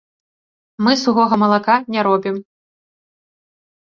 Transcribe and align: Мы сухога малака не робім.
Мы 0.85 0.91
сухога 1.01 1.35
малака 1.41 1.75
не 1.95 2.01
робім. 2.09 2.35